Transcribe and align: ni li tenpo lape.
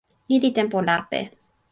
ni 0.27 0.35
li 0.43 0.49
tenpo 0.57 0.77
lape. 0.87 1.19